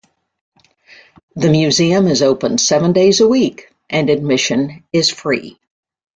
[1.35, 5.59] The museum is open seven days a week and admission is free.